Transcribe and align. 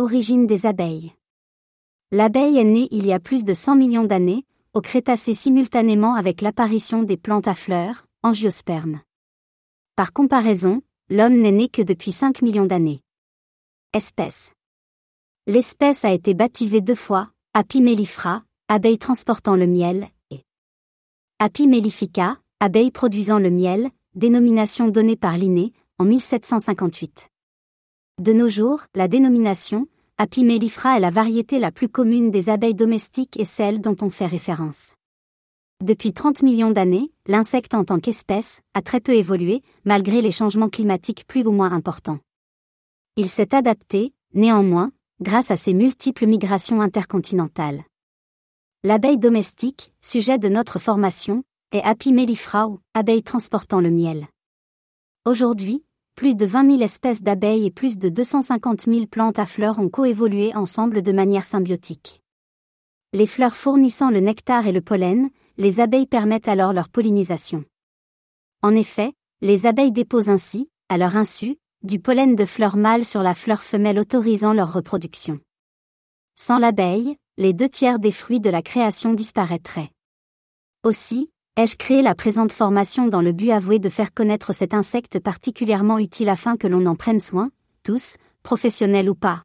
Origine 0.00 0.48
des 0.48 0.66
abeilles. 0.66 1.12
L'abeille 2.10 2.58
est 2.58 2.64
née 2.64 2.88
il 2.90 3.06
y 3.06 3.12
a 3.12 3.20
plus 3.20 3.44
de 3.44 3.54
100 3.54 3.76
millions 3.76 4.02
d'années, 4.02 4.44
au 4.72 4.80
Crétacé 4.80 5.34
simultanément 5.34 6.16
avec 6.16 6.40
l'apparition 6.40 7.04
des 7.04 7.16
plantes 7.16 7.46
à 7.46 7.54
fleurs, 7.54 8.04
angiospermes. 8.24 9.02
Par 9.94 10.12
comparaison, 10.12 10.82
l'homme 11.10 11.40
n'est 11.40 11.52
né 11.52 11.68
que 11.68 11.80
depuis 11.80 12.10
5 12.10 12.42
millions 12.42 12.66
d'années. 12.66 13.02
Espèce. 13.92 14.52
L'espèce 15.46 16.04
a 16.04 16.10
été 16.10 16.34
baptisée 16.34 16.80
deux 16.80 16.96
fois, 16.96 17.30
Apimellifera, 17.52 18.42
abeille 18.66 18.98
transportant 18.98 19.54
le 19.54 19.68
miel, 19.68 20.08
et 20.32 20.40
Apimellifica, 21.38 22.40
abeille 22.58 22.90
produisant 22.90 23.38
le 23.38 23.50
miel, 23.52 23.92
dénomination 24.16 24.88
donnée 24.88 25.14
par 25.14 25.38
Linné, 25.38 25.72
en 26.00 26.04
1758. 26.04 27.30
De 28.20 28.32
nos 28.32 28.48
jours, 28.48 28.82
la 28.94 29.08
dénomination, 29.08 29.88
Apimellifera 30.18 30.96
est 30.96 31.00
la 31.00 31.10
variété 31.10 31.58
la 31.58 31.72
plus 31.72 31.88
commune 31.88 32.30
des 32.30 32.48
abeilles 32.48 32.74
domestiques 32.74 33.36
et 33.40 33.44
celle 33.44 33.80
dont 33.80 33.96
on 34.02 34.08
fait 34.08 34.26
référence. 34.26 34.94
Depuis 35.82 36.12
30 36.12 36.42
millions 36.42 36.70
d'années, 36.70 37.10
l'insecte 37.26 37.74
en 37.74 37.84
tant 37.84 37.98
qu'espèce 37.98 38.60
a 38.72 38.82
très 38.82 39.00
peu 39.00 39.14
évolué, 39.14 39.62
malgré 39.84 40.22
les 40.22 40.30
changements 40.30 40.68
climatiques 40.68 41.26
plus 41.26 41.44
ou 41.44 41.50
moins 41.50 41.72
importants. 41.72 42.20
Il 43.16 43.28
s'est 43.28 43.52
adapté, 43.52 44.14
néanmoins, 44.32 44.92
grâce 45.20 45.50
à 45.50 45.56
ses 45.56 45.74
multiples 45.74 46.26
migrations 46.26 46.80
intercontinentales. 46.80 47.82
L'abeille 48.84 49.18
domestique, 49.18 49.92
sujet 50.00 50.38
de 50.38 50.48
notre 50.48 50.78
formation, 50.78 51.42
est 51.72 51.82
Apimellifera 51.82 52.68
ou 52.68 52.78
abeille 52.94 53.24
transportant 53.24 53.80
le 53.80 53.90
miel. 53.90 54.28
Aujourd'hui, 55.24 55.82
plus 56.14 56.36
de 56.36 56.46
20 56.46 56.70
000 56.70 56.82
espèces 56.82 57.22
d'abeilles 57.22 57.66
et 57.66 57.70
plus 57.70 57.98
de 57.98 58.08
250 58.08 58.82
000 58.82 59.06
plantes 59.06 59.38
à 59.38 59.46
fleurs 59.46 59.78
ont 59.78 59.88
coévolué 59.88 60.54
ensemble 60.54 61.02
de 61.02 61.12
manière 61.12 61.44
symbiotique. 61.44 62.22
Les 63.12 63.26
fleurs 63.26 63.56
fournissant 63.56 64.10
le 64.10 64.20
nectar 64.20 64.66
et 64.66 64.72
le 64.72 64.80
pollen, 64.80 65.30
les 65.56 65.80
abeilles 65.80 66.06
permettent 66.06 66.48
alors 66.48 66.72
leur 66.72 66.88
pollinisation. 66.88 67.64
En 68.62 68.74
effet, 68.74 69.12
les 69.40 69.66
abeilles 69.66 69.92
déposent 69.92 70.30
ainsi, 70.30 70.70
à 70.88 70.98
leur 70.98 71.16
insu, 71.16 71.58
du 71.82 72.00
pollen 72.00 72.34
de 72.34 72.44
fleurs 72.44 72.76
mâles 72.76 73.04
sur 73.04 73.22
la 73.22 73.34
fleur 73.34 73.62
femelle 73.62 73.98
autorisant 73.98 74.52
leur 74.52 74.72
reproduction. 74.72 75.40
Sans 76.36 76.58
l'abeille, 76.58 77.16
les 77.36 77.52
deux 77.52 77.68
tiers 77.68 77.98
des 77.98 78.12
fruits 78.12 78.40
de 78.40 78.50
la 78.50 78.62
création 78.62 79.12
disparaîtraient. 79.12 79.90
Aussi, 80.82 81.30
Ai-je 81.56 81.76
créé 81.76 82.02
la 82.02 82.16
présente 82.16 82.50
formation 82.50 83.06
dans 83.06 83.20
le 83.20 83.30
but 83.30 83.52
avoué 83.52 83.78
de 83.78 83.88
faire 83.88 84.12
connaître 84.12 84.52
cet 84.52 84.74
insecte 84.74 85.20
particulièrement 85.20 86.00
utile 86.00 86.28
afin 86.28 86.56
que 86.56 86.66
l'on 86.66 86.84
en 86.84 86.96
prenne 86.96 87.20
soin, 87.20 87.52
tous, 87.84 88.16
professionnels 88.42 89.08
ou 89.08 89.14
pas? 89.14 89.44